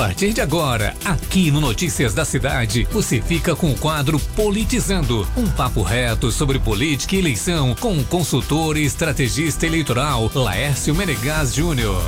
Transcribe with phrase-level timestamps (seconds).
[0.00, 5.46] partir de agora, aqui no Notícias da Cidade, você fica com o quadro Politizando, um
[5.46, 12.00] papo reto sobre política e eleição com o consultor e estrategista eleitoral Laércio Menegas Júnior.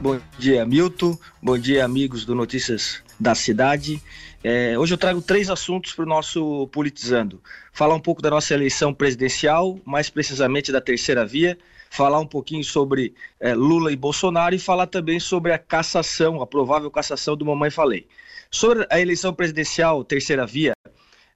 [0.00, 1.16] Bom dia, Milton.
[1.40, 4.02] Bom dia, amigos do Notícias da Cidade.
[4.42, 7.40] É, hoje eu trago três assuntos para o nosso Politizando.
[7.72, 11.56] Falar um pouco da nossa eleição presidencial, mais precisamente da terceira via,
[11.92, 16.46] falar um pouquinho sobre é, Lula e Bolsonaro e falar também sobre a cassação, a
[16.46, 18.08] provável cassação do Mamãe Falei.
[18.50, 20.72] Sobre a eleição presidencial, terceira via,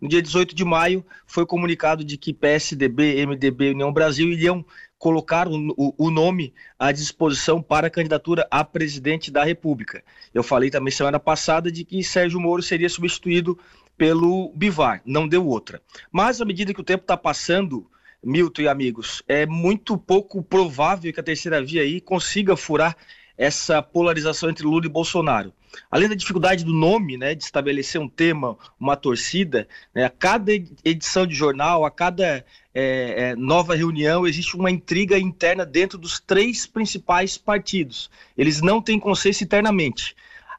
[0.01, 4.65] no dia 18 de maio foi comunicado de que PSDB, MDB e União Brasil iriam
[4.99, 10.03] colocar o, o, nome à disposição para a candidatura a presidente da República.
[10.33, 13.59] Eu falei também semana passada de que Sérgio Moro seria substituído
[13.95, 15.83] pelo Bivar, não deu outra.
[16.11, 17.87] Mas à medida que o tempo está passando,
[18.23, 22.97] Milton e amigos, é muito pouco provável que a terceira via aí consiga furar
[23.37, 25.53] essa polarização entre Lula e Bolsonaro.
[25.91, 30.53] Além da dificuldade do nome, né, de estabelecer um tema, uma torcida, né, a cada
[30.53, 32.45] edição de jornal, a cada é,
[32.75, 38.11] é, nova reunião, existe uma intriga interna dentro dos três principais partidos.
[38.37, 40.17] Eles não têm consenso internamente.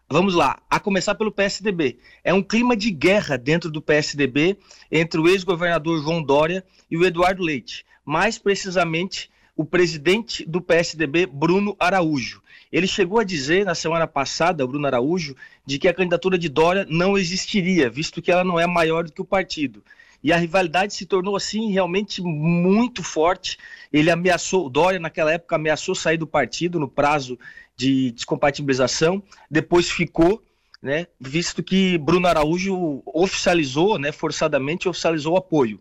[0.10, 2.00] Vamos lá, a começar pelo PSDB.
[2.24, 4.58] É um clima de guerra dentro do PSDB
[4.90, 7.86] entre o ex-governador João Dória e o Eduardo Leite.
[8.06, 12.42] Mais precisamente, o presidente do PSDB, Bruno Araújo.
[12.72, 15.36] Ele chegou a dizer na semana passada, Bruno Araújo,
[15.66, 19.12] de que a candidatura de Dória não existiria, visto que ela não é maior do
[19.12, 19.84] que o partido.
[20.24, 23.58] E a rivalidade se tornou assim realmente muito forte.
[23.92, 27.38] Ele ameaçou, Dória naquela época ameaçou sair do partido no prazo
[27.76, 30.42] de descompatibilização, depois ficou,
[30.82, 35.80] né, visto que Bruno Araújo oficializou, né, forçadamente oficializou o apoio.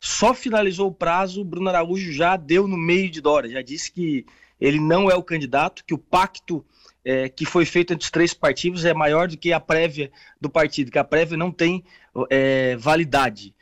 [0.00, 4.24] Só finalizou o prazo, Bruno Araújo já deu no meio de Dória, já disse que
[4.60, 6.64] ele não é o candidato, que o pacto
[7.04, 10.48] é, que foi feito entre os três partidos é maior do que a prévia do
[10.48, 11.84] partido, que a prévia não tem
[12.30, 13.54] é, validade.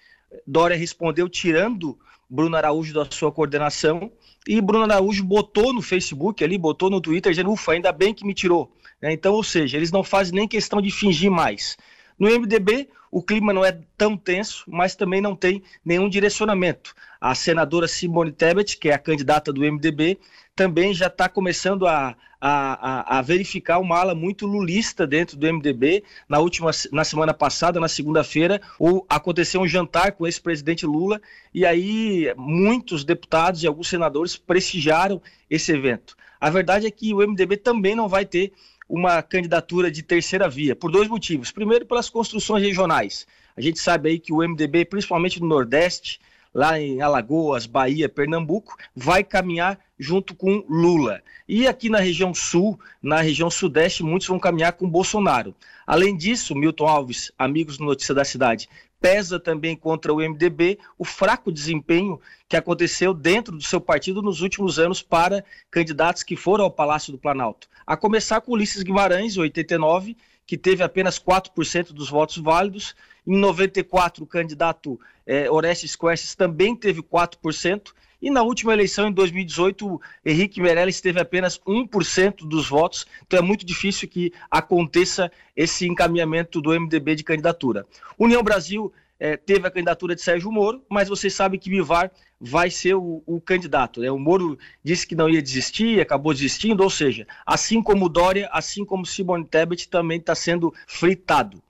[0.47, 1.98] Dória respondeu tirando
[2.29, 4.11] Bruno Araújo da sua coordenação
[4.48, 8.27] e Bruno Araújo botou no Facebook ali, botou no Twitter, dizendo, ufa, ainda bem que
[8.27, 8.73] me tirou.
[9.01, 9.12] Né?
[9.12, 11.77] Então, ou seja, eles não fazem nem questão de fingir mais.
[12.18, 16.95] No MDB, o clima não é tão tenso, mas também não tem nenhum direcionamento.
[17.20, 20.18] A senadora Simone Tebet, que é a candidata do MDB,
[20.56, 26.02] também já está começando a, a, a, verificar uma ala muito lulista dentro do MDB.
[26.27, 28.62] Na última, na semana passada, na segunda-feira,
[29.11, 31.20] aconteceu um jantar com esse presidente Lula
[31.52, 36.17] e aí muitos deputados e alguns senadores prestigiaram esse evento.
[36.40, 38.52] A verdade é que o MDB também não vai ter
[38.88, 41.50] uma candidatura de terceira via, por dois motivos.
[41.50, 43.26] Primeiro, pelas construções regionais.
[43.56, 46.20] A gente sabe aí que o MDB, principalmente no Nordeste,
[46.54, 51.22] lá em Alagoas, Bahia, Pernambuco, vai caminhar junto com Lula.
[51.48, 55.54] E aqui na região sul, na região sudeste, muitos vão caminhar com Bolsonaro.
[55.86, 58.68] Além disso, Milton Alves, amigos do Notícia da Cidade,
[59.00, 64.40] pesa também contra o MDB o fraco desempenho que aconteceu dentro do seu partido nos
[64.40, 67.68] últimos anos para candidatos que foram ao Palácio do Planalto.
[67.84, 70.16] A começar com Ulisses Guimarães, 89,
[70.46, 72.94] que teve apenas 4% dos votos válidos.
[73.26, 77.92] Em 94, o candidato é, Orestes Querces também teve 4%.
[78.22, 83.05] E na última eleição, em 2018, Henrique Meirelles teve apenas 1% dos votos.
[83.27, 87.84] Então é muito difícil que aconteça esse encaminhamento do MDB de candidatura.
[88.16, 92.70] União Brasil é, teve a candidatura de Sérgio Moro, mas você sabe que Vivar vai
[92.70, 94.00] ser o, o candidato.
[94.00, 94.11] Né?
[94.11, 98.84] O Moro disse que não ia desistir, acabou desistindo, ou seja, assim como Dória, assim
[98.84, 101.61] como Simone Tebet também está sendo fritado.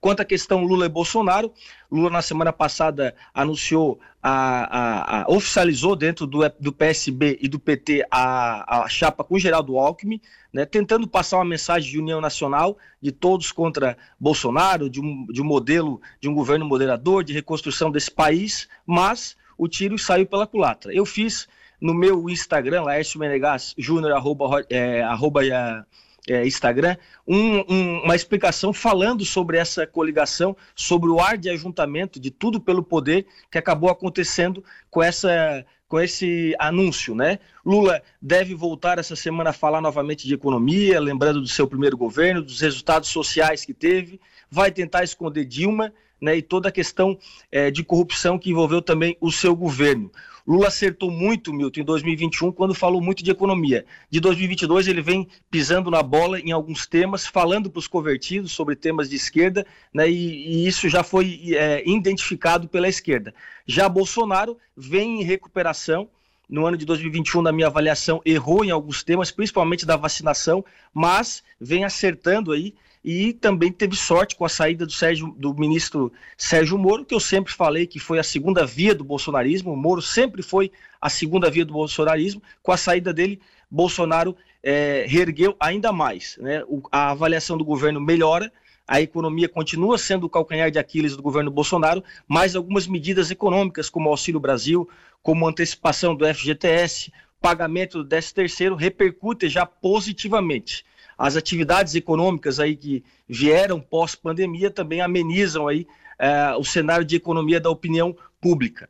[0.00, 1.52] Quanto à questão Lula e Bolsonaro,
[1.90, 7.58] Lula na semana passada anunciou, a, a, a oficializou dentro do, do, PSB e do
[7.58, 10.20] PT a, chapa com Geraldo Alckmin,
[10.52, 15.42] né, tentando passar uma mensagem de união nacional, de todos contra Bolsonaro, de um, de
[15.42, 20.46] um modelo, de um governo moderador, de reconstrução desse país, mas o tiro saiu pela
[20.46, 20.94] culatra.
[20.94, 21.48] Eu fiz
[21.80, 25.82] no meu Instagram, Laércio Menegas Júnior, arroba, é, arroba é,
[26.28, 26.96] é, Instagram,
[27.26, 32.60] um, um, uma explicação falando sobre essa coligação, sobre o ar de ajuntamento de tudo
[32.60, 37.38] pelo poder que acabou acontecendo com essa com esse anúncio, né?
[37.62, 42.40] Lula deve voltar essa semana a falar novamente de economia, lembrando do seu primeiro governo,
[42.40, 44.18] dos resultados sociais que teve,
[44.50, 45.92] vai tentar esconder Dilma,
[46.22, 47.18] né, e toda a questão
[47.50, 50.08] é, de corrupção que envolveu também o seu governo.
[50.46, 53.84] Lula acertou muito, Milton, em 2021, quando falou muito de economia.
[54.10, 58.76] De 2022, ele vem pisando na bola em alguns temas, falando para os convertidos sobre
[58.76, 63.34] temas de esquerda, né, e, e isso já foi é, identificado pela esquerda.
[63.66, 66.08] Já Bolsonaro vem em recuperação,
[66.48, 71.42] no ano de 2021, na minha avaliação, errou em alguns temas, principalmente da vacinação, mas
[71.58, 76.78] vem acertando aí e também teve sorte com a saída do, Sérgio, do ministro Sérgio
[76.78, 79.72] Moro, que eu sempre falei que foi a segunda via do bolsonarismo.
[79.72, 80.70] O Moro sempre foi
[81.00, 82.40] a segunda via do bolsonarismo.
[82.62, 86.38] Com a saída dele, Bolsonaro é, reergueu ainda mais.
[86.40, 86.62] Né?
[86.68, 88.52] O, a avaliação do governo melhora,
[88.86, 93.90] a economia continua sendo o calcanhar de Aquiles do governo Bolsonaro, mas algumas medidas econômicas,
[93.90, 94.88] como Auxílio Brasil,
[95.22, 100.84] como antecipação do FGTS, pagamento do 13 terceiro, repercutem já positivamente.
[101.16, 105.86] As atividades econômicas aí que vieram pós-pandemia também amenizam aí
[106.18, 108.88] eh, o cenário de economia da opinião pública.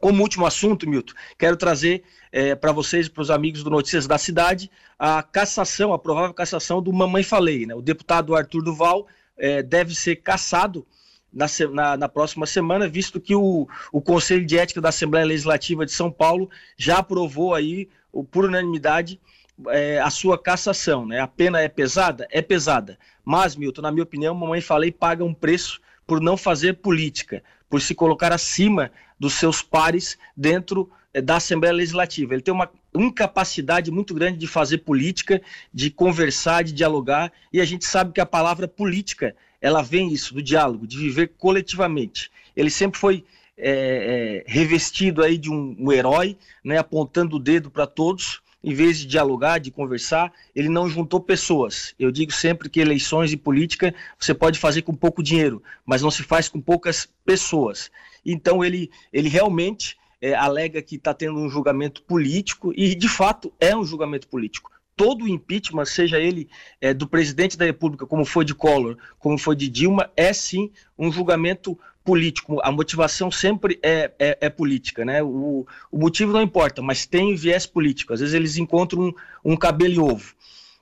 [0.00, 2.02] Como último assunto, Milton, quero trazer
[2.32, 6.32] eh, para vocês e para os amigos do Notícias da Cidade a cassação, a provável
[6.32, 7.66] cassação do Mamãe Falei.
[7.66, 7.74] Né?
[7.74, 10.86] O deputado Arthur Duval eh, deve ser cassado
[11.32, 15.86] na, na, na, próxima semana, visto que o, o Conselho de Ética da Assembleia Legislativa
[15.86, 17.88] de São Paulo já aprovou aí,
[18.30, 19.20] por unanimidade,
[19.68, 21.06] é, a sua cassação.
[21.06, 21.20] Né?
[21.20, 22.26] A pena é pesada?
[22.30, 22.98] É pesada.
[23.24, 27.80] Mas, Milton, na minha opinião, mamãe falei paga um preço por não fazer política, por
[27.80, 32.34] se colocar acima dos seus pares dentro é, da Assembleia Legislativa.
[32.34, 35.40] Ele tem uma incapacidade muito grande de fazer política,
[35.72, 40.34] de conversar, de dialogar, e a gente sabe que a palavra política ela vem isso,
[40.34, 42.30] do diálogo, de viver coletivamente.
[42.56, 43.24] Ele sempre foi
[43.56, 48.74] é, é, revestido aí de um, um herói, né, apontando o dedo para todos, em
[48.74, 51.94] vez de dialogar, de conversar, ele não juntou pessoas.
[51.98, 56.10] Eu digo sempre que eleições e política você pode fazer com pouco dinheiro, mas não
[56.10, 57.90] se faz com poucas pessoas.
[58.24, 63.52] Então ele, ele realmente é, alega que está tendo um julgamento político, e de fato
[63.58, 66.48] é um julgamento político todo o impeachment, seja ele
[66.80, 70.70] é, do presidente da República, como foi de Collor, como foi de Dilma, é sim
[70.98, 72.60] um julgamento político.
[72.62, 75.22] A motivação sempre é, é, é política, né?
[75.22, 78.12] O, o, motivo não importa, mas tem viés político.
[78.12, 79.12] Às vezes eles encontram um,
[79.44, 80.34] um cabelo e ovo.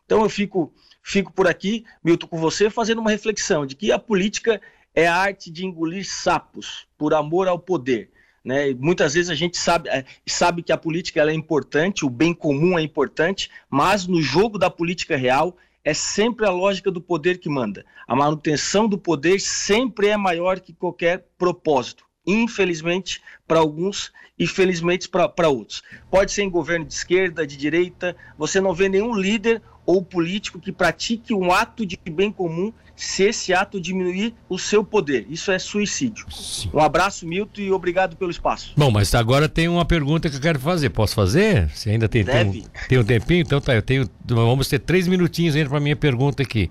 [0.04, 0.72] Então eu fico,
[1.02, 4.60] fico por aqui, Milton, com você, fazendo uma reflexão de que a política
[4.94, 8.10] é a arte de engolir sapos por amor ao poder.
[8.48, 8.74] Né?
[8.78, 12.78] Muitas vezes a gente sabe, é, sabe que a política é importante, o bem comum
[12.78, 15.54] é importante, mas no jogo da política real
[15.84, 17.84] é sempre a lógica do poder que manda.
[18.06, 22.06] A manutenção do poder sempre é maior que qualquer propósito.
[22.26, 25.82] Infelizmente, para alguns e felizmente para outros.
[26.10, 30.60] Pode ser em governo de esquerda, de direita, você não vê nenhum líder ou político
[30.60, 35.26] que pratique um ato de bem comum se esse ato diminuir o seu poder.
[35.30, 36.26] Isso é suicídio.
[36.30, 36.68] Sim.
[36.74, 38.74] Um abraço, Milton, e obrigado pelo espaço.
[38.76, 40.90] Bom, mas agora tem uma pergunta que eu quero fazer.
[40.90, 41.70] Posso fazer?
[41.70, 43.40] Se ainda tem, tem, um, tem um tempinho?
[43.40, 44.06] Então tá, eu tenho.
[44.26, 46.70] Vamos ter três minutinhos ainda para minha pergunta aqui.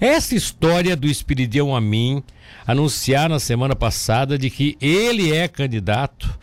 [0.00, 2.20] Essa história do Espiridião Amin
[2.66, 6.36] anunciar na semana passada de que ele é candidato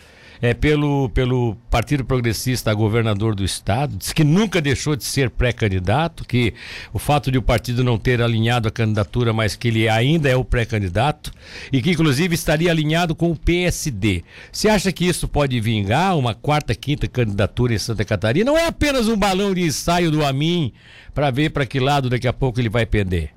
[0.43, 5.29] é, pelo, pelo Partido Progressista a governador do estado, diz que nunca deixou de ser
[5.29, 6.53] pré-candidato, que
[6.91, 10.35] o fato de o partido não ter alinhado a candidatura, mas que ele ainda é
[10.35, 11.31] o pré-candidato,
[11.71, 14.21] e que inclusive estaria alinhado com o PSD.
[14.51, 18.51] Você acha que isso pode vingar uma quarta, quinta candidatura em Santa Catarina?
[18.51, 20.73] Não é apenas um balão de ensaio do Amin
[21.13, 23.31] para ver para que lado daqui a pouco ele vai pender?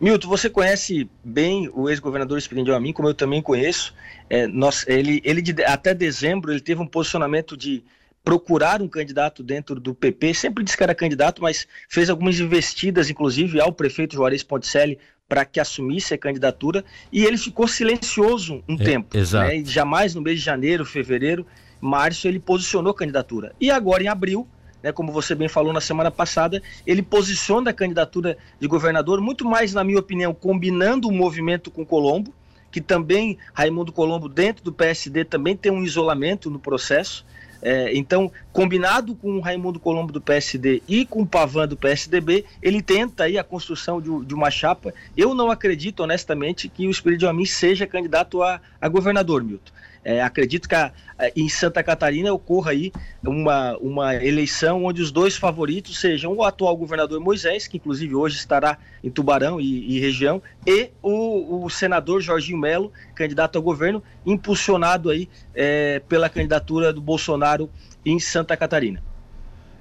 [0.00, 3.94] Milton, você conhece bem o ex-governador Espirindeu Amin, como eu também conheço.
[4.28, 7.84] É, nós, ele, ele de, até dezembro ele teve um posicionamento de
[8.24, 10.34] procurar um candidato dentro do PP.
[10.34, 14.98] Sempre disse que era candidato, mas fez algumas investidas, inclusive ao prefeito Juarez Ponticelli,
[15.28, 16.84] para que assumisse a candidatura.
[17.12, 19.16] E ele ficou silencioso um é, tempo.
[19.16, 19.48] Exato.
[19.48, 19.58] Né?
[19.58, 21.46] E jamais no mês de janeiro, fevereiro,
[21.80, 23.54] março ele posicionou candidatura.
[23.60, 24.46] E agora em abril
[24.82, 29.44] né, como você bem falou na semana passada, ele posiciona a candidatura de governador muito
[29.44, 32.32] mais, na minha opinião, combinando o movimento com Colombo,
[32.70, 37.24] que também Raimundo Colombo dentro do PSD também tem um isolamento no processo.
[37.62, 42.44] É, então, combinado com o Raimundo Colombo do PSD e com o Pavan do PSDB,
[42.62, 44.92] ele tenta aí a construção de, de uma chapa.
[45.16, 49.72] Eu não acredito, honestamente, que o Espírito de Amin seja candidato a, a governador, Milton.
[50.08, 50.92] É, acredito que a,
[51.34, 52.92] em Santa Catarina ocorra aí
[53.24, 58.36] uma, uma eleição onde os dois favoritos sejam o atual governador Moisés, que inclusive hoje
[58.36, 64.00] estará em Tubarão e, e região, e o, o, senador Jorginho Melo, candidato ao governo,
[64.24, 67.68] impulsionado aí é, pela candidatura do Bolsonaro
[68.04, 69.02] em Santa Catarina.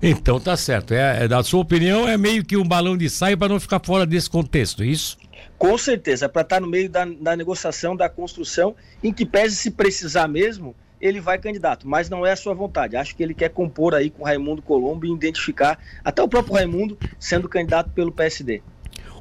[0.02, 0.96] Então tá certo.
[0.96, 3.80] É, é, da sua opinião, é meio que um balão de saia para não ficar
[3.80, 5.18] fora desse contexto, é isso?
[5.58, 9.56] Com certeza, para estar tá no meio da, da negociação, da construção, em que pese
[9.56, 12.96] se precisar mesmo, ele vai candidato, mas não é a sua vontade.
[12.96, 16.98] Acho que ele quer compor aí com Raimundo Colombo e identificar até o próprio Raimundo
[17.20, 18.62] sendo candidato pelo PSD.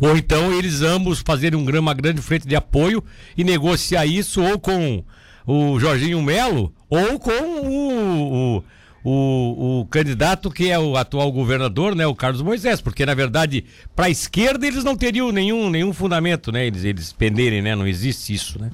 [0.00, 3.02] Ou então eles ambos fazerem um, uma grande frente de apoio
[3.36, 5.04] e negociar isso ou com
[5.46, 8.64] o Jorginho Melo ou com o, o
[9.04, 13.66] o, o candidato que é o atual governador, né, o Carlos Moisés, porque na verdade,
[13.94, 17.86] para a esquerda eles não teriam nenhum, nenhum fundamento, né, eles, eles penderem, né, não
[17.86, 18.70] existe isso, né?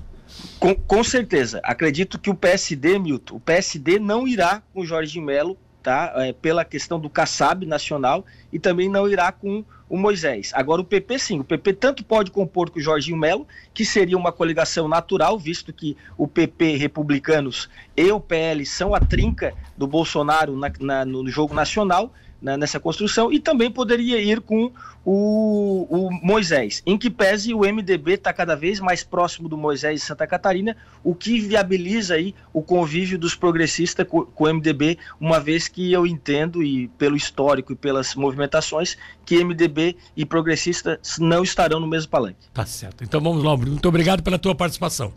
[0.59, 1.61] Com, com certeza.
[1.65, 6.13] Acredito que o PSD, Milton, o PSD não irá com o Jorge Melo, tá?
[6.17, 10.53] É, pela questão do Kassab nacional e também não irá com o Moisés.
[10.55, 14.17] Agora o PP sim, o PP tanto pode compor com o Jorginho Melo, que seria
[14.17, 19.89] uma coligação natural, visto que o PP, republicanos e o PL são a trinca do
[19.89, 24.73] Bolsonaro na, na, no jogo nacional, né, nessa construção e também poderia ir com
[25.05, 30.01] o, o Moisés, em que pese o MDB está cada vez mais próximo do Moisés
[30.01, 34.99] de Santa Catarina, o que viabiliza aí o convívio dos progressistas com, com o MDB,
[35.19, 41.19] uma vez que eu entendo, e pelo histórico e pelas movimentações, que MDB e progressistas
[41.19, 42.49] não estarão no mesmo palanque.
[42.53, 43.03] Tá certo.
[43.03, 45.13] Então vamos lá, muito obrigado pela tua participação.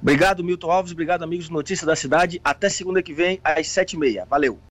[0.00, 0.92] Obrigado, Milton Alves.
[0.92, 2.40] Obrigado, amigos do Notícias da Cidade.
[2.42, 4.26] Até segunda que vem, às sete e meia.
[4.28, 4.58] Valeu.